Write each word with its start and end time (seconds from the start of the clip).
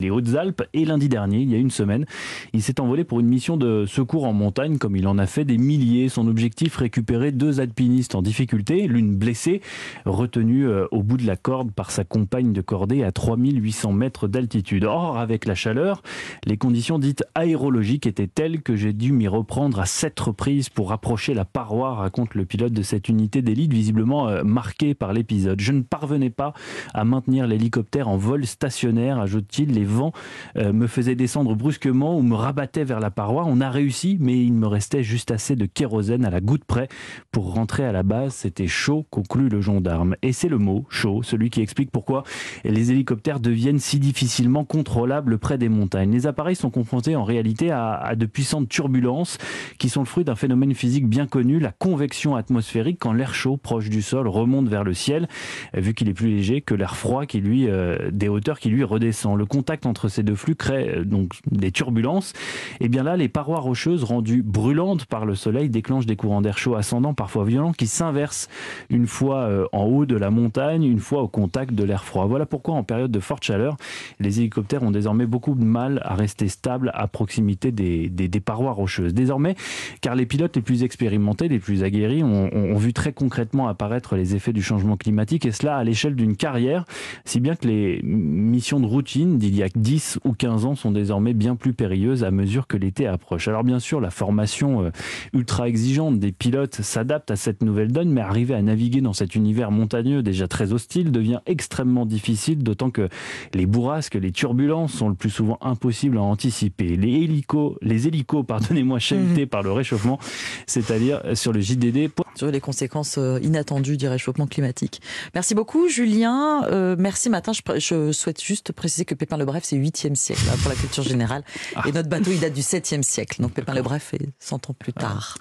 les 0.00 0.10
Hautes-Alpes 0.10 0.62
et 0.72 0.84
lundi 0.84 1.08
dernier, 1.08 1.38
il 1.38 1.50
y 1.50 1.54
a 1.54 1.58
une 1.58 1.70
semaine, 1.70 2.06
il 2.52 2.62
s'est 2.62 2.80
envolé 2.80 3.04
pour 3.04 3.20
une 3.20 3.26
mission 3.26 3.56
de 3.56 3.84
secours 3.86 4.24
en 4.24 4.32
montagne 4.32 4.78
comme 4.78 4.96
il 4.96 5.06
en 5.06 5.18
a 5.18 5.26
fait 5.26 5.44
des 5.44 5.58
milliers. 5.58 6.08
Son 6.08 6.26
objectif, 6.26 6.76
récupérer 6.76 7.32
deux 7.32 7.60
alpinistes 7.60 8.14
en 8.14 8.22
difficulté, 8.22 8.86
l'une 8.86 9.16
blessée, 9.16 9.60
retenue 10.06 10.66
euh, 10.66 10.86
au 10.90 11.02
bout 11.02 11.16
de 11.16 11.26
la 11.26 11.36
corde 11.36 11.70
par 11.70 11.90
sa 11.90 12.04
compagne 12.04 12.52
de 12.52 12.60
cordée 12.60 13.04
à 13.04 13.12
3800 13.12 13.92
mètres 13.92 14.28
d'altitude. 14.28 14.84
Or, 14.84 15.18
avec 15.18 15.44
la 15.44 15.54
chaleur, 15.54 16.02
les 16.44 16.56
conditions 16.56 16.98
dites 16.98 17.24
aérologiques 17.34 18.06
étaient 18.06 18.26
telles 18.26 18.62
que 18.62 18.76
j'ai 18.76 18.92
dû 18.92 19.12
m'y 19.12 19.28
reprendre 19.28 19.80
à 19.80 19.86
sept 19.86 20.18
reprises 20.18 20.68
pour 20.68 20.92
approcher 20.92 21.34
la 21.34 21.44
paroi, 21.44 21.94
raconte 21.94 22.34
le 22.34 22.44
pilote 22.44 22.72
de 22.72 22.82
cette 22.82 23.08
unité 23.08 23.42
d'élite, 23.42 23.72
visiblement 23.72 24.28
euh, 24.28 24.42
marqué 24.44 24.94
par 24.94 25.12
l'épisode. 25.12 25.60
Je 25.60 25.72
ne 25.72 25.82
parvenais 25.82 26.30
pas 26.30 26.54
à 26.94 27.04
maintenir 27.04 27.46
l'hélicoptère 27.46 28.08
en 28.08 28.16
vol 28.16 28.46
stationnaire, 28.46 29.18
ajoute-t-il. 29.20 29.72
Vent 29.90 30.12
euh, 30.56 30.72
me 30.72 30.86
faisait 30.86 31.14
descendre 31.14 31.54
brusquement 31.54 32.16
ou 32.16 32.22
me 32.22 32.34
rabattait 32.34 32.84
vers 32.84 33.00
la 33.00 33.10
paroi. 33.10 33.44
On 33.46 33.60
a 33.60 33.70
réussi, 33.70 34.16
mais 34.20 34.38
il 34.42 34.52
me 34.52 34.66
restait 34.66 35.02
juste 35.02 35.30
assez 35.30 35.56
de 35.56 35.66
kérosène 35.66 36.24
à 36.24 36.30
la 36.30 36.40
goutte 36.40 36.64
près 36.64 36.88
pour 37.32 37.54
rentrer 37.54 37.84
à 37.84 37.92
la 37.92 38.02
base. 38.02 38.34
C'était 38.34 38.66
chaud, 38.66 39.06
conclut 39.10 39.48
le 39.48 39.60
gendarme. 39.60 40.16
Et 40.22 40.32
c'est 40.32 40.48
le 40.48 40.58
mot, 40.58 40.86
chaud, 40.88 41.22
celui 41.22 41.50
qui 41.50 41.60
explique 41.60 41.90
pourquoi 41.90 42.24
les 42.64 42.90
hélicoptères 42.90 43.40
deviennent 43.40 43.78
si 43.78 43.98
difficilement 43.98 44.64
contrôlables 44.64 45.38
près 45.38 45.58
des 45.58 45.68
montagnes. 45.68 46.12
Les 46.12 46.26
appareils 46.26 46.56
sont 46.56 46.70
confrontés 46.70 47.16
en 47.16 47.24
réalité 47.24 47.70
à, 47.70 47.94
à 47.94 48.14
de 48.14 48.26
puissantes 48.26 48.68
turbulences 48.68 49.38
qui 49.78 49.88
sont 49.88 50.00
le 50.00 50.06
fruit 50.06 50.24
d'un 50.24 50.36
phénomène 50.36 50.74
physique 50.74 51.06
bien 51.06 51.26
connu, 51.26 51.58
la 51.58 51.72
convection 51.72 52.36
atmosphérique, 52.36 52.98
quand 53.00 53.12
l'air 53.12 53.34
chaud 53.34 53.56
proche 53.56 53.88
du 53.88 54.02
sol 54.02 54.28
remonte 54.28 54.68
vers 54.68 54.84
le 54.84 54.94
ciel, 54.94 55.28
vu 55.74 55.94
qu'il 55.94 56.08
est 56.08 56.14
plus 56.14 56.28
léger 56.28 56.60
que 56.60 56.74
l'air 56.74 56.96
froid 56.96 57.26
qui 57.26 57.40
lui, 57.40 57.68
euh, 57.68 58.10
des 58.12 58.28
hauteurs 58.28 58.58
qui 58.58 58.68
lui 58.68 58.84
redescend. 58.84 59.36
Le 59.36 59.46
contact 59.46 59.79
entre 59.86 60.08
ces 60.08 60.22
deux 60.22 60.34
flux 60.34 60.54
crée 60.54 60.98
euh, 60.98 61.04
donc 61.04 61.34
des 61.50 61.72
turbulences. 61.72 62.32
Et 62.80 62.88
bien 62.88 63.02
là, 63.02 63.16
les 63.16 63.28
parois 63.28 63.60
rocheuses 63.60 64.04
rendues 64.04 64.42
brûlantes 64.42 65.06
par 65.06 65.26
le 65.26 65.34
soleil 65.34 65.68
déclenchent 65.68 66.06
des 66.06 66.16
courants 66.16 66.42
d'air 66.42 66.58
chaud 66.58 66.74
ascendants, 66.74 67.14
parfois 67.14 67.44
violents, 67.44 67.72
qui 67.72 67.86
s'inversent 67.86 68.48
une 68.88 69.06
fois 69.06 69.38
euh, 69.38 69.66
en 69.72 69.84
haut 69.84 70.06
de 70.06 70.16
la 70.16 70.30
montagne, 70.30 70.84
une 70.84 70.98
fois 70.98 71.22
au 71.22 71.28
contact 71.28 71.72
de 71.72 71.84
l'air 71.84 72.04
froid. 72.04 72.26
Voilà 72.26 72.46
pourquoi 72.46 72.74
en 72.74 72.82
période 72.82 73.10
de 73.10 73.20
forte 73.20 73.44
chaleur, 73.44 73.76
les 74.18 74.40
hélicoptères 74.40 74.82
ont 74.82 74.90
désormais 74.90 75.26
beaucoup 75.26 75.54
de 75.54 75.64
mal 75.64 76.00
à 76.04 76.14
rester 76.14 76.48
stables 76.48 76.90
à 76.94 77.08
proximité 77.08 77.72
des, 77.72 78.08
des, 78.08 78.40
parois 78.40 78.72
rocheuses. 78.72 79.14
Désormais, 79.14 79.54
car 80.00 80.14
les 80.14 80.26
pilotes 80.26 80.56
les 80.56 80.62
plus 80.62 80.82
expérimentés, 80.82 81.48
les 81.48 81.58
plus 81.58 81.82
aguerris, 81.82 82.22
ont, 82.22 82.50
ont 82.52 82.76
vu 82.76 82.92
très 82.92 83.12
concrètement 83.12 83.68
apparaître 83.68 84.16
les 84.16 84.34
effets 84.34 84.52
du 84.52 84.62
changement 84.62 84.96
climatique, 84.96 85.46
et 85.46 85.52
cela 85.52 85.76
à 85.76 85.84
l'échelle 85.84 86.14
d'une 86.14 86.36
carrière, 86.36 86.84
si 87.24 87.40
bien 87.40 87.54
que 87.54 87.66
les 87.66 88.00
missions 88.02 88.80
de 88.80 88.86
routine 88.86 89.38
d'il 89.38 89.54
y 89.54 89.62
a 89.62 89.68
10 89.76 90.20
ou 90.24 90.32
15 90.32 90.64
ans 90.64 90.74
sont 90.74 90.90
désormais 90.90 91.34
bien 91.34 91.56
plus 91.56 91.72
périlleuses 91.72 92.24
à 92.24 92.30
mesure 92.30 92.66
que 92.66 92.76
l'été 92.76 93.06
approche. 93.06 93.48
Alors 93.48 93.64
bien 93.64 93.78
sûr, 93.78 94.00
la 94.00 94.10
formation 94.10 94.84
euh, 94.84 94.90
ultra 95.32 95.68
exigeante 95.68 96.18
des 96.18 96.32
pilotes 96.32 96.80
s'adapte 96.82 97.30
à 97.30 97.36
cette 97.36 97.62
nouvelle 97.62 97.92
donne, 97.92 98.10
mais 98.10 98.20
arriver 98.20 98.54
à 98.54 98.62
naviguer 98.62 99.00
dans 99.00 99.12
cet 99.12 99.34
univers 99.34 99.70
montagneux 99.70 100.22
déjà 100.22 100.48
très 100.48 100.72
hostile 100.72 101.12
devient 101.12 101.40
extrêmement 101.46 102.06
difficile, 102.06 102.62
d'autant 102.62 102.90
que 102.90 103.08
les 103.54 103.66
bourrasques, 103.66 104.14
les 104.14 104.32
turbulences 104.32 104.92
sont 104.92 105.08
le 105.08 105.14
plus 105.14 105.30
souvent 105.30 105.58
impossibles 105.60 106.18
à 106.18 106.22
anticiper. 106.22 106.96
Les 106.96 107.22
hélicos, 107.22 107.76
les 107.82 108.08
hélicos, 108.08 108.44
pardonnez-moi, 108.46 108.98
chahutés 109.00 109.46
mmh. 109.46 109.48
par 109.48 109.62
le 109.62 109.72
réchauffement, 109.72 110.18
c'est-à-dire 110.66 111.20
sur 111.34 111.52
le 111.52 111.60
JDD. 111.60 112.10
Sur 112.34 112.50
les 112.50 112.60
conséquences 112.60 113.18
euh, 113.18 113.38
inattendues 113.42 113.96
du 113.96 114.08
réchauffement 114.08 114.46
climatique. 114.46 115.00
Merci 115.34 115.54
beaucoup, 115.54 115.88
Julien. 115.88 116.64
Euh, 116.64 116.96
merci, 116.98 117.30
matin. 117.30 117.52
Je, 117.52 117.60
je, 117.78 118.12
souhaite 118.12 118.42
juste 118.42 118.72
préciser 118.72 119.04
que 119.04 119.14
Pépin 119.14 119.36
Le 119.36 119.44
Bref, 119.60 119.68
c'est 119.68 119.76
8e 119.76 120.14
siècle 120.14 120.42
hein, 120.50 120.56
pour 120.62 120.70
la 120.70 120.76
culture 120.76 121.02
générale. 121.02 121.42
Ah. 121.76 121.82
Et 121.86 121.92
notre 121.92 122.08
bateau, 122.08 122.30
il 122.30 122.40
date 122.40 122.54
du 122.54 122.62
7e 122.62 123.02
siècle. 123.02 123.42
Donc 123.42 123.52
Pépin 123.52 123.74
le 123.74 123.82
Bref 123.82 124.14
est 124.14 124.28
100 124.38 124.70
ans 124.70 124.74
plus 124.78 124.94
tard. 124.94 125.36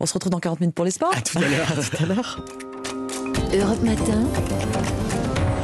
On 0.00 0.06
se 0.06 0.14
retrouve 0.14 0.32
dans 0.32 0.40
40 0.40 0.60
minutes 0.60 0.74
pour 0.74 0.84
les 0.84 0.90
sports. 0.90 1.14
À 1.16 1.20
tout 1.20 1.38
à 1.38 1.48
l'heure. 1.48 1.68
tout 1.90 2.02
à 2.02 2.06
l'heure. 2.06 2.44
Europe 3.52 3.82
Matin. 3.82 4.24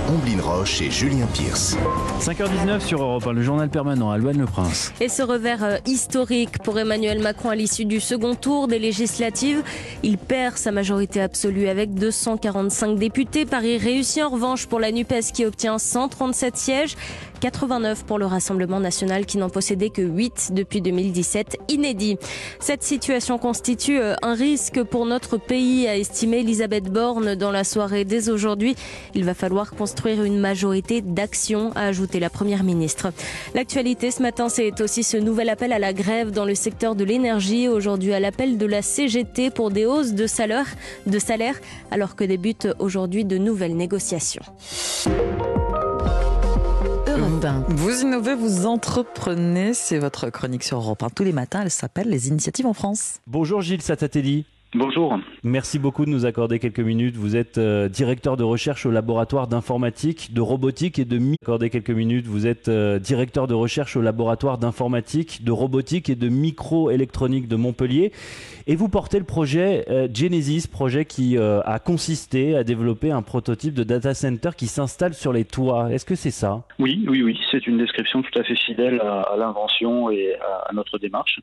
Omblin 0.06 0.40
Roche 0.42 0.82
et 0.82 0.90
Julien 0.90 1.26
Pierce. 1.32 1.76
5h19 2.20 2.80
sur 2.80 3.02
Europe 3.02 3.26
1, 3.26 3.32
le 3.32 3.42
journal 3.42 3.70
permanent 3.70 4.10
à 4.10 4.18
Le 4.18 4.44
Prince. 4.44 4.92
Et 5.00 5.08
ce 5.08 5.22
revers 5.22 5.64
euh, 5.64 5.76
historique 5.86 6.58
pour 6.58 6.78
Emmanuel 6.78 7.20
Macron 7.20 7.48
à 7.48 7.54
l'issue 7.54 7.86
du 7.86 8.00
second 8.00 8.34
tour 8.34 8.68
des 8.68 8.78
législatives. 8.78 9.62
Il 10.02 10.18
perd 10.18 10.58
sa 10.58 10.72
majorité 10.72 11.22
absolue 11.22 11.68
avec 11.68 11.94
245 11.94 12.98
députés. 12.98 13.46
Paris 13.46 13.78
réussit 13.78 14.22
en 14.22 14.28
revanche 14.28 14.66
pour 14.66 14.78
la 14.78 14.92
NUPES 14.92 15.32
qui 15.32 15.46
obtient 15.46 15.78
137 15.78 16.56
sièges. 16.56 16.96
89 17.40 18.04
pour 18.04 18.18
le 18.18 18.24
Rassemblement 18.24 18.80
national 18.80 19.26
qui 19.26 19.36
n'en 19.36 19.50
possédait 19.50 19.90
que 19.90 20.00
8 20.00 20.52
depuis 20.52 20.80
2017, 20.80 21.58
inédit. 21.68 22.16
Cette 22.58 22.82
situation 22.82 23.36
constitue 23.36 23.98
euh, 23.98 24.14
un 24.22 24.34
risque 24.34 24.82
pour 24.82 25.04
notre 25.04 25.36
pays, 25.36 25.86
a 25.86 25.96
estimé 25.96 26.38
Elisabeth 26.38 26.90
Borne 26.90 27.34
dans 27.34 27.50
la 27.50 27.64
soirée 27.64 28.04
dès 28.04 28.30
aujourd'hui. 28.30 28.76
Il 29.14 29.24
va 29.24 29.34
falloir 29.34 29.74
construire 29.94 30.24
une 30.24 30.40
majorité 30.40 31.02
d'action, 31.02 31.70
a 31.76 31.82
ajouté 31.82 32.18
la 32.18 32.28
Première 32.28 32.64
ministre. 32.64 33.12
L'actualité 33.54 34.10
ce 34.10 34.22
matin, 34.22 34.48
c'est 34.48 34.80
aussi 34.80 35.04
ce 35.04 35.16
nouvel 35.16 35.48
appel 35.48 35.72
à 35.72 35.78
la 35.78 35.92
grève 35.92 36.32
dans 36.32 36.44
le 36.44 36.56
secteur 36.56 36.96
de 36.96 37.04
l'énergie. 37.04 37.68
Aujourd'hui, 37.68 38.12
à 38.12 38.18
l'appel 38.18 38.58
de 38.58 38.66
la 38.66 38.82
CGT 38.82 39.50
pour 39.50 39.70
des 39.70 39.86
hausses 39.86 40.12
de 40.12 40.26
salaire, 40.26 40.66
de 41.06 41.20
salaire 41.20 41.54
alors 41.92 42.16
que 42.16 42.24
débutent 42.24 42.66
aujourd'hui 42.80 43.24
de 43.24 43.38
nouvelles 43.38 43.76
négociations. 43.76 44.42
Vous 47.68 48.00
innovez, 48.00 48.34
vous 48.34 48.66
entreprenez, 48.66 49.74
c'est 49.74 49.98
votre 49.98 50.28
chronique 50.28 50.64
sur 50.64 50.78
Europe 50.78 51.04
1 51.04 51.10
tous 51.10 51.22
les 51.22 51.32
matins, 51.32 51.60
elle 51.62 51.70
s'appelle 51.70 52.08
Les 52.08 52.26
initiatives 52.26 52.66
en 52.66 52.74
France. 52.74 53.20
Bonjour 53.28 53.60
Gilles 53.60 53.82
Satatelli. 53.82 54.44
Bonjour. 54.76 55.20
Merci 55.44 55.78
beaucoup 55.78 56.04
de 56.04 56.10
nous 56.10 56.26
accorder 56.26 56.58
quelques 56.58 56.80
minutes. 56.80 57.16
Vous 57.16 57.36
êtes 57.36 57.58
euh, 57.58 57.88
directeur 57.88 58.36
de 58.36 58.42
recherche 58.42 58.86
au 58.86 58.90
laboratoire 58.90 59.46
d'informatique, 59.46 60.34
de 60.34 60.40
robotique 60.40 60.98
et 60.98 61.04
de 61.04 61.16
minutes. 61.18 62.26
Vous 62.26 62.48
êtes 62.48 62.66
euh, 62.66 62.98
directeur 62.98 63.46
de 63.46 63.54
recherche 63.54 63.96
au 63.96 64.02
laboratoire 64.02 64.58
d'informatique, 64.58 65.44
de 65.44 65.52
robotique 65.52 66.10
et 66.10 66.16
de 66.16 66.28
microélectronique 66.28 67.46
de 67.46 67.54
Montpellier. 67.54 68.10
Et 68.66 68.76
vous 68.76 68.88
portez 68.88 69.18
le 69.18 69.24
projet 69.24 69.84
euh, 69.90 70.08
Genesis, 70.12 70.66
projet 70.66 71.04
qui 71.04 71.36
a 71.38 71.78
consisté 71.78 72.56
à 72.56 72.64
développer 72.64 73.10
un 73.10 73.22
prototype 73.22 73.74
de 73.74 73.84
data 73.84 74.14
center 74.14 74.50
qui 74.56 74.66
s'installe 74.66 75.14
sur 75.14 75.32
les 75.32 75.44
toits. 75.44 75.92
Est-ce 75.92 76.04
que 76.04 76.14
c'est 76.14 76.30
ça? 76.30 76.62
Oui, 76.78 77.04
oui, 77.08 77.22
oui. 77.22 77.38
C'est 77.50 77.66
une 77.66 77.78
description 77.78 78.22
tout 78.22 78.38
à 78.38 78.42
fait 78.42 78.56
fidèle 78.56 79.00
à, 79.00 79.34
l'invention 79.38 80.10
et 80.10 80.34
à, 80.34 80.72
notre 80.72 80.98
démarche. 80.98 81.40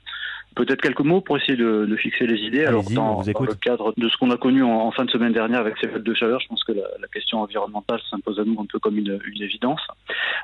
Peut-être 0.55 0.81
quelques 0.81 1.01
mots 1.01 1.21
pour 1.21 1.37
essayer 1.37 1.55
de, 1.55 1.85
de 1.85 1.95
fixer 1.95 2.27
les 2.27 2.39
idées. 2.41 2.65
Alors, 2.65 2.83
dans, 2.83 3.21
dans, 3.21 3.43
le 3.43 3.53
cadre 3.55 3.93
de 3.95 4.09
ce 4.09 4.17
qu'on 4.17 4.31
a 4.31 4.37
connu 4.37 4.63
en, 4.63 4.91
fin 4.91 5.05
de 5.05 5.11
semaine 5.11 5.31
dernière 5.31 5.61
avec 5.61 5.75
ces 5.79 5.87
fêtes 5.87 6.03
de 6.03 6.13
chaleur, 6.13 6.41
je 6.41 6.47
pense 6.47 6.63
que 6.63 6.73
la, 6.73 7.07
question 7.13 7.39
environnementale 7.39 7.99
s'impose 8.09 8.39
à 8.39 8.43
nous 8.43 8.59
un 8.59 8.65
peu 8.65 8.79
comme 8.79 8.97
une, 8.97 9.19
évidence. 9.41 9.81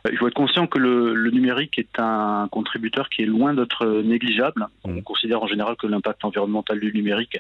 Euh, 0.06 0.10
il 0.12 0.18
faut 0.18 0.28
être 0.28 0.34
conscient 0.34 0.68
que 0.68 0.80
le, 0.80 1.30
numérique 1.32 1.78
est 1.78 2.00
un 2.00 2.48
contributeur 2.52 3.10
qui 3.10 3.22
est 3.22 3.26
loin 3.26 3.54
d'être 3.54 3.86
négligeable. 4.02 4.68
On 4.86 5.02
considère 5.02 5.44
en 5.44 5.48
général 5.48 5.76
que 5.76 5.88
l'impact 5.88 6.24
environnemental 6.26 6.80
du 6.80 6.92
numérique 6.94 7.38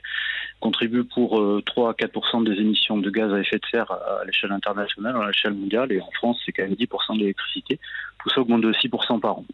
contribue 0.59 1.03
pour 1.03 1.41
3 1.65 1.87
euh, 1.87 1.91
à 1.91 1.93
4% 1.93 2.43
des 2.43 2.59
émissions 2.59 2.97
de 2.97 3.09
gaz 3.09 3.33
à 3.33 3.39
effet 3.39 3.57
de 3.57 3.65
serre 3.71 3.91
à, 3.91 4.23
l'échelle 4.25 4.51
internationale, 4.51 5.15
à 5.15 5.27
l'échelle 5.27 5.53
mondiale, 5.53 5.91
et 5.91 6.01
en 6.01 6.11
France, 6.11 6.39
c'est 6.45 6.51
quand 6.51 6.63
même 6.63 6.73
10% 6.73 7.15
de 7.15 7.19
l'électricité. 7.19 7.79
Tout 8.21 8.29
ça 8.29 8.41
augmente 8.41 8.61
de 8.61 8.73
6% 8.73 9.19
par 9.19 9.37
an. 9.37 9.45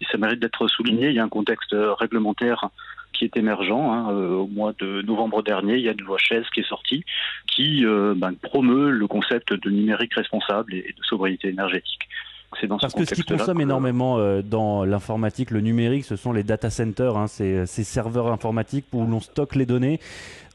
Et 0.00 0.06
ça 0.10 0.18
mérite 0.18 0.40
d'être 0.40 0.66
souligné. 0.68 1.08
Il 1.08 1.14
y 1.14 1.18
a 1.18 1.24
un 1.24 1.28
contexte 1.28 1.74
réglementaire 1.98 2.70
qui 3.16 3.24
est 3.24 3.36
émergent. 3.36 3.72
Hein, 3.72 4.08
euh, 4.10 4.34
au 4.34 4.46
mois 4.46 4.72
de 4.78 5.02
novembre 5.02 5.42
dernier, 5.42 5.76
il 5.76 5.82
y 5.82 5.88
a 5.88 5.92
une 5.92 6.02
loi 6.02 6.18
chaise 6.18 6.44
qui 6.54 6.60
est 6.60 6.68
sortie 6.68 7.04
qui 7.46 7.84
euh, 7.84 8.14
ben, 8.16 8.34
promeut 8.34 8.90
le 8.90 9.06
concept 9.06 9.52
de 9.52 9.70
numérique 9.70 10.14
responsable 10.14 10.74
et 10.74 10.94
de 10.96 11.04
sobriété 11.04 11.48
énergétique. 11.48 12.08
Dans 12.68 12.78
Parce 12.78 12.94
que 12.94 13.04
ce 13.04 13.14
qui 13.14 13.22
consomme 13.22 13.60
énormément 13.60 14.18
euh, 14.18 14.40
dans 14.40 14.84
l'informatique, 14.84 15.50
le 15.50 15.60
numérique, 15.60 16.04
ce 16.04 16.16
sont 16.16 16.32
les 16.32 16.42
data 16.42 16.70
centers, 16.70 17.16
hein, 17.16 17.26
ces, 17.26 17.66
ces, 17.66 17.84
serveurs 17.84 18.28
informatiques 18.28 18.86
où 18.92 19.04
l'on 19.04 19.20
stocke 19.20 19.56
les 19.56 19.66
données. 19.66 20.00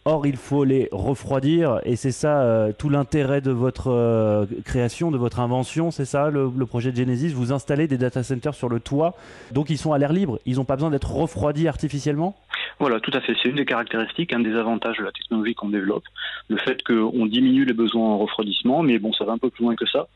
Or, 0.03 0.25
il 0.25 0.35
faut 0.35 0.63
les 0.63 0.89
refroidir 0.91 1.79
et 1.85 1.95
c'est 1.95 2.11
ça 2.11 2.41
euh, 2.41 2.71
tout 2.75 2.89
l'intérêt 2.89 3.39
de 3.39 3.51
votre 3.51 3.91
euh, 3.91 4.47
création, 4.65 5.11
de 5.11 5.17
votre 5.17 5.39
invention, 5.39 5.91
c'est 5.91 6.05
ça 6.05 6.31
le, 6.31 6.49
projet 6.65 6.91
de 6.91 6.97
Genesis. 6.97 7.33
Vous 7.33 7.53
installez 7.53 7.87
des 7.87 7.99
data 7.99 8.23
centers 8.23 8.55
sur 8.55 8.67
le 8.67 8.79
toit, 8.79 9.13
donc 9.51 9.69
ils 9.69 9.77
sont 9.77 9.93
à 9.93 9.99
l'air 9.99 10.11
libre, 10.11 10.39
ils 10.47 10.55
n'ont 10.55 10.65
pas 10.65 10.75
besoin 10.75 10.89
d'être 10.89 11.11
refroidis 11.11 11.67
artificiellement? 11.67 12.35
Voilà, 12.79 12.99
tout 12.99 13.11
à 13.13 13.21
fait. 13.21 13.35
C'est 13.43 13.49
une 13.49 13.57
des 13.57 13.65
caractéristiques, 13.65 14.33
un 14.33 14.39
des 14.39 14.55
avantages 14.55 14.97
de 14.97 15.03
la 15.03 15.11
technologie 15.11 15.53
qu'on 15.53 15.69
développe, 15.69 16.05
le 16.47 16.57
fait 16.57 16.81
qu'on 16.81 17.27
diminue 17.27 17.65
les 17.65 17.73
besoins 17.73 18.09
en 18.09 18.17
refroidissement, 18.17 18.81
mais 18.81 18.97
bon, 18.97 19.13
ça 19.13 19.23
va 19.25 19.33
un 19.33 19.37
peu 19.37 19.51
plus 19.51 19.65
loin 19.65 19.75
que 19.75 19.85
ça 19.85 20.07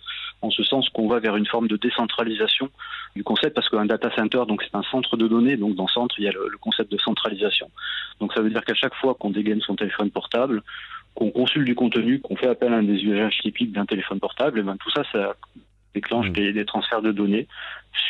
en 0.41 0.49
ce 0.49 0.63
sens 0.63 0.89
qu'on 0.89 1.07
va 1.07 1.19
vers 1.19 1.35
une 1.35 1.45
forme 1.45 1.67
de 1.67 1.77
décentralisation 1.77 2.69
du 3.15 3.23
concept, 3.23 3.55
parce 3.55 3.69
qu'un 3.69 3.85
data 3.85 4.09
center, 4.15 4.43
donc 4.47 4.63
c'est 4.63 4.75
un 4.75 4.83
centre 4.83 5.17
de 5.17 5.27
données, 5.27 5.57
donc 5.57 5.75
dans 5.75 5.87
centre, 5.87 6.15
il 6.17 6.25
y 6.25 6.27
a 6.27 6.31
le, 6.31 6.57
concept 6.59 6.91
de 6.91 6.97
centralisation. 6.97 7.69
Donc 8.19 8.33
ça 8.33 8.41
veut 8.41 8.49
dire 8.49 8.63
qu'à 8.63 8.75
chaque 8.75 8.95
fois 8.95 9.15
qu'on 9.15 9.29
dégaine 9.29 9.61
son 9.61 9.75
téléphone 9.75 10.11
portable, 10.11 10.63
qu'on 11.13 11.31
consulte 11.31 11.65
du 11.65 11.75
contenu, 11.75 12.19
qu'on 12.19 12.35
fait 12.35 12.47
appel 12.47 12.73
à 12.73 12.77
un 12.77 12.83
des 12.83 13.01
usages 13.03 13.37
typiques 13.41 13.71
d'un 13.71 13.85
téléphone 13.85 14.19
portable, 14.19 14.59
et 14.59 14.63
ben 14.63 14.77
tout 14.77 14.91
ça, 14.91 15.03
ça 15.11 15.35
déclenche 15.93 16.29
Mmh. 16.29 16.33
des, 16.33 16.53
des 16.53 16.65
transferts 16.65 17.01
de 17.01 17.11
données 17.11 17.47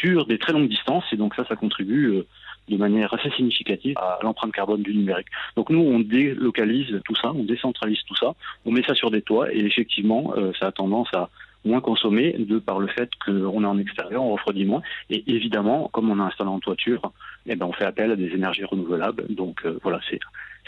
sur 0.01 0.25
des 0.25 0.38
très 0.38 0.51
longues 0.51 0.68
distances 0.68 1.06
et 1.12 1.18
donc 1.18 1.36
ça, 1.36 1.45
ça 1.45 1.56
contribue 1.56 2.07
euh, 2.07 2.25
de 2.68 2.78
manière 2.78 3.13
assez 3.13 3.30
significative 3.31 3.95
à 3.98 4.18
l'empreinte 4.24 4.51
carbone 4.51 4.81
du 4.81 4.95
numérique. 4.95 5.28
Donc 5.56 5.69
nous, 5.69 5.80
on 5.80 6.00
délocalise 6.00 7.00
tout 7.06 7.16
ça, 7.16 7.31
on 7.31 7.44
décentralise 7.44 8.01
tout 8.07 8.16
ça, 8.16 8.33
on 8.66 8.71
met 8.71 8.83
ça 8.83 8.95
sur 8.95 9.12
des 9.12 9.21
toits 9.21 9.54
et 9.54 9.60
effectivement, 9.60 10.33
euh, 10.36 10.51
ça 10.60 10.68
a 10.68 10.71
tendance 10.71 11.10
à 11.13 11.30
moins 11.65 11.81
consommer 11.81 12.33
de 12.38 12.59
par 12.59 12.79
le 12.79 12.88
fait 12.88 13.09
qu'on 13.25 13.63
est 13.63 13.67
en 13.67 13.77
extérieur, 13.79 14.23
on 14.23 14.33
refroidit 14.33 14.65
moins. 14.65 14.81
Et 15.09 15.23
évidemment, 15.27 15.89
comme 15.91 16.09
on 16.09 16.19
a 16.19 16.23
installé 16.23 16.50
en 16.50 16.59
toiture, 16.59 17.01
eh 17.47 17.56
ben, 17.56 17.65
on 17.65 17.73
fait 17.73 17.85
appel 17.85 18.12
à 18.12 18.15
des 18.15 18.29
énergies 18.29 18.63
renouvelables. 18.63 19.25
Donc 19.29 19.65
euh, 19.65 19.79
voilà, 19.83 20.00
c'est 20.09 20.19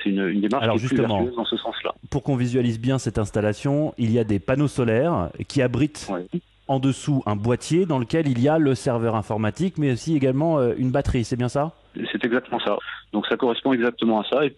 c'est 0.03 0.09
une, 0.09 0.27
une 0.27 0.41
démarche 0.41 0.63
Alors, 0.63 0.75
qui 0.75 0.85
est 0.85 0.87
plus 0.89 0.97
justement, 0.97 1.17
vertueuse 1.17 1.35
dans 1.35 1.45
ce 1.45 1.57
sens-là. 1.57 1.95
Pour 2.11 2.23
qu'on 2.23 2.35
visualise 2.35 2.79
bien 2.79 2.97
cette 2.97 3.17
installation, 3.17 3.93
il 3.97 4.11
y 4.11 4.19
a 4.19 4.23
des 4.23 4.39
panneaux 4.39 4.67
solaires 4.67 5.29
qui 5.47 5.61
abritent 5.61 6.11
en 6.67 6.79
dessous 6.79 7.23
un 7.25 7.35
boîtier 7.35 7.85
dans 7.85 7.97
lequel 7.97 8.27
il 8.27 8.39
y 8.41 8.49
a 8.49 8.57
le 8.59 8.75
serveur 8.75 9.15
informatique, 9.15 9.77
mais 9.77 9.93
aussi 9.93 10.15
également 10.15 10.59
euh, 10.59 10.73
une 10.77 10.91
batterie, 10.91 11.23
c'est 11.23 11.37
bien 11.37 11.49
ça? 11.49 11.73
C'est 12.11 12.23
exactement 12.23 12.59
ça. 12.59 12.77
Donc 13.13 13.25
ça 13.27 13.37
correspond 13.37 13.73
exactement 13.73 14.19
à 14.19 14.23
ça. 14.25 14.41
Euh, 14.41 14.49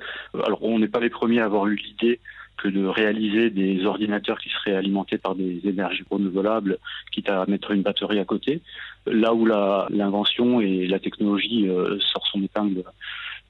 alors 0.44 0.62
on 0.64 0.80
n'est 0.80 0.88
pas 0.88 1.00
les 1.00 1.10
premiers 1.10 1.40
à 1.40 1.46
avoir 1.46 1.68
eu 1.68 1.76
l'idée 1.76 2.20
que 2.62 2.68
de 2.68 2.86
réaliser 2.86 3.50
des 3.50 3.86
ordinateurs 3.86 4.40
qui 4.40 4.50
seraient 4.50 4.76
alimentés 4.76 5.18
par 5.18 5.36
des 5.36 5.62
énergies 5.64 6.04
renouvelables, 6.10 6.78
quitte 7.12 7.30
à 7.30 7.46
mettre 7.48 7.72
une 7.72 7.82
batterie 7.82 8.20
à 8.20 8.26
côté. 8.26 8.62
Là 9.06 9.34
où 9.34 9.46
l'invention 9.46 10.62
et 10.62 10.88
la 10.88 11.00
technologie 11.00 11.68
euh, 11.68 11.98
sort 12.00 12.28
son 12.28 12.44
épingle 12.44 12.84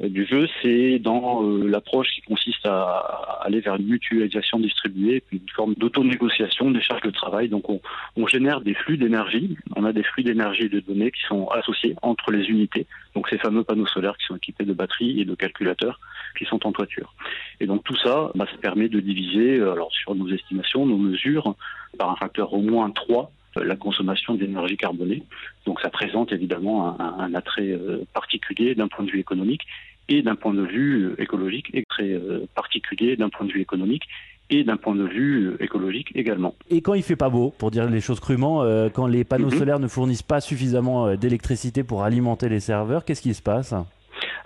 du 0.07 0.25
jeu, 0.25 0.47
c'est 0.61 0.97
dans 0.99 1.43
euh, 1.43 1.67
l'approche 1.67 2.07
qui 2.15 2.21
consiste 2.21 2.65
à, 2.65 2.83
à 2.83 3.41
aller 3.45 3.59
vers 3.59 3.75
une 3.75 3.87
mutualisation 3.87 4.57
distribuée, 4.59 5.21
puis 5.27 5.41
une 5.43 5.49
forme 5.49 5.73
d'auto-négociation 5.75 6.71
des 6.71 6.81
charges 6.81 7.01
de 7.01 7.09
travail. 7.11 7.49
Donc 7.49 7.69
on, 7.69 7.81
on 8.15 8.25
génère 8.27 8.61
des 8.61 8.73
flux 8.75 8.97
d'énergie, 8.97 9.57
on 9.75 9.83
a 9.83 9.91
des 9.91 10.03
flux 10.03 10.23
d'énergie 10.23 10.63
et 10.63 10.69
de 10.69 10.79
données 10.79 11.11
qui 11.11 11.21
sont 11.27 11.47
associés 11.49 11.95
entre 12.01 12.31
les 12.31 12.45
unités, 12.45 12.87
donc 13.13 13.27
ces 13.27 13.37
fameux 13.39 13.63
panneaux 13.65 13.87
solaires 13.87 14.15
qui 14.17 14.25
sont 14.27 14.37
équipés 14.37 14.63
de 14.63 14.73
batteries 14.73 15.19
et 15.19 15.25
de 15.25 15.35
calculateurs 15.35 15.99
qui 16.37 16.45
sont 16.45 16.65
en 16.65 16.71
toiture. 16.71 17.13
Et 17.59 17.65
donc 17.65 17.83
tout 17.83 17.97
ça, 17.97 18.31
bah, 18.35 18.45
ça 18.49 18.57
permet 18.57 18.87
de 18.87 19.01
diviser, 19.01 19.57
euh, 19.57 19.73
alors 19.73 19.91
sur 19.91 20.15
nos 20.15 20.29
estimations, 20.29 20.85
nos 20.85 20.97
mesures, 20.97 21.55
par 21.97 22.09
un 22.11 22.15
facteur 22.15 22.53
au 22.53 22.61
moins 22.61 22.89
3 22.91 23.31
euh, 23.57 23.63
la 23.65 23.75
consommation 23.75 24.35
d'énergie 24.35 24.77
carbonée. 24.77 25.23
Donc 25.65 25.81
ça 25.81 25.89
présente 25.89 26.31
évidemment 26.31 26.99
un, 26.99 27.15
un- 27.19 27.33
attrait 27.33 27.71
euh, 27.71 28.05
particulier 28.13 28.75
d'un 28.75 28.87
point 28.87 29.03
de 29.03 29.09
vue 29.11 29.19
économique 29.19 29.61
et 30.09 30.21
d'un 30.21 30.35
point 30.35 30.53
de 30.53 30.63
vue 30.65 31.05
euh, 31.05 31.21
écologique 31.21 31.67
et 31.73 31.83
très 31.87 32.11
euh, 32.13 32.45
particulier 32.55 33.15
d'un 33.15 33.29
point 33.29 33.45
de 33.45 33.51
vue 33.53 33.61
économique 33.61 34.03
et 34.49 34.63
d'un 34.63 34.77
point 34.77 34.95
de 34.95 35.05
vue 35.05 35.47
euh, 35.49 35.63
écologique 35.63 36.11
également. 36.15 36.55
Et 36.69 36.81
quand 36.81 36.95
il 36.95 37.03
fait 37.03 37.15
pas 37.15 37.29
beau, 37.29 37.53
pour 37.57 37.69
dire 37.71 37.87
les 37.89 38.01
choses 38.01 38.19
crûment, 38.19 38.63
euh, 38.63 38.89
quand 38.89 39.07
les 39.07 39.23
panneaux 39.23 39.51
Mhm. 39.51 39.59
solaires 39.59 39.79
ne 39.79 39.87
fournissent 39.87 40.23
pas 40.23 40.41
suffisamment 40.41 41.15
d'électricité 41.15 41.83
pour 41.83 42.03
alimenter 42.03 42.49
les 42.49 42.59
serveurs, 42.59 43.05
qu'est-ce 43.05 43.21
qui 43.21 43.33
se 43.33 43.41
passe? 43.43 43.73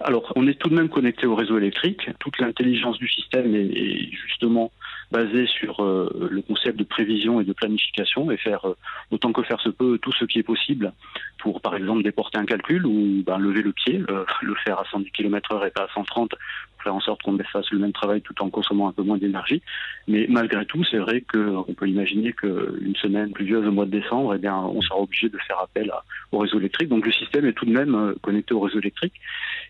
Alors, 0.02 0.34
on 0.36 0.46
est 0.48 0.56
tout 0.60 0.70
de 0.70 0.76
même 0.76 0.90
connecté 0.90 1.26
au 1.26 1.36
réseau 1.36 1.58
électrique. 1.58 2.10
Toute 2.20 2.38
l'intelligence 2.40 2.98
du 3.00 3.08
système 3.08 3.56
est, 3.56 3.66
est 3.66 4.10
justement 4.28 4.72
basée 5.14 5.46
sur 5.46 5.84
euh, 5.84 6.28
le 6.32 6.42
concept 6.42 6.78
de 6.78 6.84
prévision 6.84 7.40
et 7.40 7.44
de 7.44 7.54
planification 7.54 8.32
et 8.32 8.38
faire 8.38 8.68
euh, 8.68 8.76
autant 9.12 9.32
que 9.32 9.44
faire 9.44 9.62
se 9.62 9.70
peut 9.70 10.00
tout 10.02 10.12
ce 10.12 10.26
qui 10.26 10.40
est 10.40 10.44
possible 10.44 10.92
pour, 11.38 11.62
par 11.62 11.76
exemple, 11.76 12.02
déporter 12.02 12.40
un 12.40 12.46
calcul 12.46 12.84
ou 12.88 13.22
ben, 13.24 13.38
lever 13.38 13.62
le 13.62 13.74
pied, 13.74 14.00
le, 14.00 14.26
le 14.42 14.56
faire 14.66 14.80
à 14.80 14.86
110 14.92 15.12
km/h 15.12 15.68
et 15.68 15.70
pas 15.70 15.84
à 15.84 15.94
130 15.94 16.30
pour 16.30 16.84
faire 16.84 16.96
en 16.96 17.00
sorte 17.00 17.22
qu'on 17.22 17.38
fasse 17.52 17.70
le 17.72 17.78
même 17.78 17.94
travail 17.94 18.22
tout 18.22 18.42
en 18.42 18.50
consommant 18.50 18.88
un 18.88 18.92
peu 18.92 19.04
moins 19.04 19.20
d'énergie. 19.20 19.62
Mais 20.08 20.26
malgré 20.30 20.66
tout, 20.66 20.84
c'est 20.84 20.98
vrai 20.98 21.22
qu'on 21.22 21.74
peut 21.78 21.88
imaginer 21.88 22.34
qu'une 22.34 22.96
semaine 22.96 23.32
pluvieuse 23.34 23.68
au 23.68 23.72
mois 23.72 23.86
de 23.86 23.92
décembre, 23.92 24.34
eh 24.34 24.40
bien, 24.40 24.58
on 24.58 24.82
sera 24.82 25.00
obligé 25.00 25.30
de 25.30 25.38
faire 25.48 25.60
appel 25.60 25.92
au 26.32 26.40
réseau 26.40 26.58
électrique. 26.58 26.90
Donc 26.90 27.06
le 27.06 27.12
système 27.12 27.46
est 27.46 27.54
tout 27.54 27.66
de 27.66 27.72
même 27.72 27.94
euh, 27.94 28.16
connecté 28.24 28.54
au 28.56 28.62
réseau 28.62 28.80
électrique. 28.80 29.14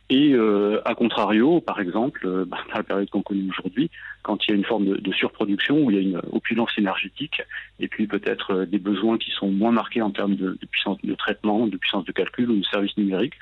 Et 0.10 0.34
euh, 0.34 0.82
à 0.86 0.96
contrario, 0.96 1.60
par 1.60 1.80
exemple, 1.82 2.26
euh, 2.26 2.46
dans 2.50 2.58
la 2.74 2.84
période 2.84 3.10
qu'on 3.10 3.22
connaît 3.22 3.50
aujourd'hui, 3.50 3.90
quand 4.24 4.48
il 4.48 4.52
y 4.52 4.54
a 4.54 4.56
une 4.56 4.64
forme 4.64 4.86
de, 4.86 5.12
surproduction, 5.12 5.84
où 5.84 5.92
il 5.92 5.96
y 5.96 6.00
a 6.00 6.02
une 6.02 6.22
opulence 6.32 6.72
énergétique, 6.78 7.42
et 7.80 7.88
puis 7.88 8.08
peut-être 8.08 8.54
euh, 8.54 8.66
des 8.66 8.80
besoins 8.80 9.18
qui 9.18 9.32
sont 9.32 9.50
moins 9.50 9.72
marqués 9.72 10.02
en 10.02 10.12
termes 10.12 10.36
de, 10.36 10.58
puissance 10.72 10.98
de 11.04 11.14
traitement, 11.14 11.68
de 11.68 11.78
puissance 11.78 12.06
de 12.06 12.12
calcul 12.12 12.50
ou 12.50 12.56
de 12.56 12.66
service 12.66 12.98
numérique, 12.98 13.34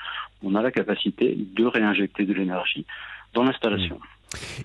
on 0.44 0.56
a 0.56 0.62
la 0.62 0.72
capacité 0.72 1.38
de 1.38 1.66
réinjecter 1.66 2.26
de 2.26 2.34
l'énergie 2.34 2.86
dans 3.34 3.44
l'installation. 3.44 4.00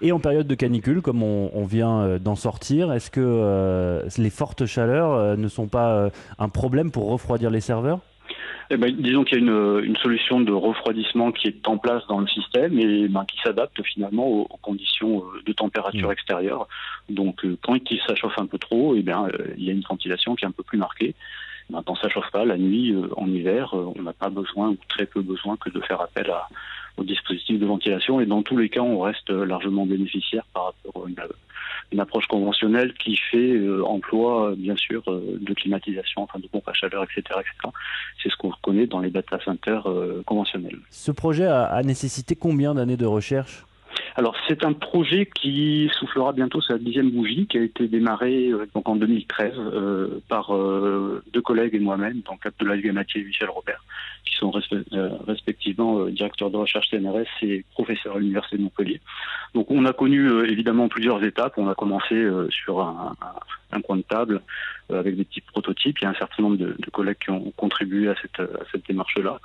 Et 0.01 0.11
en 0.11 0.21
période 0.21 0.47
de 0.47 0.55
canicule, 0.55 1.03
comme 1.03 1.23
on, 1.23 1.65
vient 1.67 2.01
euh, 2.01 2.19
d'en 2.19 2.37
sortir, 2.37 2.93
est-ce 2.93 3.11
que 3.11 3.21
euh, 3.23 4.03
les 4.17 4.31
fortes 4.31 4.65
chaleurs 4.65 5.37
ne 5.37 5.49
sont 5.49 5.69
pas 5.69 6.11
un 6.39 6.49
problème 6.49 6.91
pour 6.91 7.11
refroidir 7.11 7.51
les 7.51 7.61
serveurs? 7.61 8.01
Eh 8.71 8.77
ben, 8.77 8.91
disons 8.97 9.25
qu'il 9.25 9.39
y 9.39 9.41
a 9.41 9.45
une, 9.45 9.85
une 9.85 9.97
solution 9.97 10.41
de 10.41 10.53
refroidissement 10.53 11.31
qui 11.31 11.49
est 11.49 11.69
en 11.69 11.79
place 11.79 12.03
dans 12.09 12.19
le 12.21 12.27
système 12.27 12.79
et 12.79 13.09
ben, 13.09 13.25
qui 13.25 13.39
s'adapte 13.43 13.81
finalement 13.83 14.27
aux, 14.27 14.43
aux 14.43 14.59
conditions 14.61 15.25
euh, 15.25 15.43
de 15.45 15.53
température 15.53 16.09
Mm. 16.09 16.13
extérieure. 16.13 16.69
Donc 17.09 17.45
euh, 17.45 17.57
quand 17.63 17.77
il 17.91 18.01
ça 18.07 18.15
chauffe 18.15 18.39
un 18.39 18.47
peu 18.47 18.59
trop, 18.59 18.95
eh 18.97 19.03
bien, 19.03 19.27
euh, 19.27 19.55
il 19.57 19.65
y 19.65 19.71
a 19.71 19.73
une 19.73 19.83
ventilation 19.89 20.35
qui 20.35 20.45
est 20.45 20.49
un 20.49 20.53
peu 20.53 20.63
plus 20.63 20.79
marquée. 20.79 21.15
Maintenant, 21.71 21.97
ça 21.97 22.09
chauffe 22.09 22.31
pas 22.31 22.45
la 22.45 22.57
nuit, 22.57 22.93
euh, 22.93 23.09
en 23.17 23.27
hiver, 23.27 23.75
euh, 23.75 23.93
on 23.97 24.03
n'a 24.03 24.13
pas 24.13 24.31
besoin 24.31 24.71
ou 24.71 24.79
très 24.89 25.07
peu 25.07 25.21
besoin 25.23 25.57
que 25.57 25.71
de 25.71 25.81
faire 25.81 26.01
appel 26.01 26.31
à, 26.31 26.49
au 26.97 27.05
dispositif 27.05 27.59
de 27.59 27.67
ventilation. 27.67 28.21
Et 28.21 28.27
dans 28.27 28.43
tous 28.43 28.57
les 28.57 28.69
cas, 28.69 28.81
on 28.81 29.01
reste 29.01 29.31
euh, 29.31 29.45
largement 29.45 29.87
bénéficiaire 29.87 30.45
par 30.53 30.67
rapport 30.67 31.05
à 31.05 31.09
une, 31.09 31.17
une 31.93 32.01
approche 32.01 32.27
conventionnelle 32.27 32.95
qui 32.95 33.17
fait 33.17 33.53
euh, 33.53 33.85
emploi, 33.85 34.51
euh, 34.51 34.55
bien 34.57 34.77
sûr, 34.77 35.03
euh, 35.09 35.39
de 35.41 35.55
climatisation, 35.55 36.23
enfin 36.23 36.39
de 36.39 36.47
pompe 36.49 36.69
à 36.69 36.73
chaleur, 36.73 37.05
etc., 37.05 37.23
etc. 37.41 37.75
C'est 38.23 38.31
ce 38.31 38.37
qu'on 38.37 38.51
reconnaît 38.51 38.87
dans 38.87 39.01
les 39.01 39.11
data 39.11 39.39
centers 39.45 39.89
euh, 39.89 40.23
conventionnels. 40.27 40.79
Ce 40.91 41.13
projet 41.13 41.47
a, 41.47 41.65
a 41.65 41.83
nécessité 41.83 42.35
combien 42.37 42.75
d'années 42.75 42.97
de 42.97 43.07
recherche? 43.07 43.65
Alors 44.15 44.35
c'est 44.49 44.65
un 44.65 44.73
projet 44.73 45.27
qui 45.27 45.91
soufflera 45.99 46.33
bientôt 46.33 46.61
sa 46.61 46.79
dixième 46.79 47.11
bougie, 47.11 47.47
qui 47.47 47.59
a 47.59 47.63
été 47.63 47.87
démarré 47.87 48.49
euh, 48.49 48.67
donc 48.75 48.89
en 48.89 48.97
2013 48.97 49.53
euh, 49.59 50.21
par 50.29 50.55
euh, 50.55 51.23
deux 51.33 51.43
collègues 51.43 51.75
et 51.75 51.79
moi-même, 51.79 52.21
donc 52.21 52.45
Abdoulaye 52.47 52.81
Gamatier 52.83 53.21
et 53.21 53.25
Michel 53.25 53.51
Robert, 53.51 53.85
qui 54.27 54.37
sont 54.37 54.53
euh, 54.93 55.09
respectivement 55.27 56.01
euh, 56.01 56.11
directeurs 56.11 56.51
de 56.51 56.57
recherche 56.59 56.91
CNRS 56.91 57.27
et 57.43 57.65
professeurs 57.73 58.17
à 58.17 58.19
l'université 58.19 58.59
de 58.59 58.63
Montpellier. 58.63 59.01
Donc 59.55 59.71
on 59.71 59.85
a 59.87 59.93
connu 59.93 60.29
euh, 60.29 60.51
évidemment 60.51 60.89
plusieurs 60.89 61.23
étapes. 61.25 61.55
On 61.57 61.69
a 61.69 61.75
commencé 61.75 62.15
sur 62.51 62.81
un, 62.83 63.15
un- 63.73 63.81
coin 63.81 63.97
de 63.97 64.03
table 64.03 64.43
avec 64.91 65.17
des 65.17 65.25
petits 65.25 65.41
prototypes. 65.43 65.99
Il 66.01 66.05
y 66.05 66.07
a 66.07 66.11
un 66.11 66.15
certain 66.15 66.43
nombre 66.43 66.57
de, 66.57 66.75
de 66.79 66.91
collègues 66.91 67.19
qui 67.23 67.31
ont 67.31 67.53
contribué 67.57 68.09
à 68.09 68.15
cette, 68.21 68.41
à 68.41 68.65
cette 68.73 68.87
démarche-là. 68.87 69.39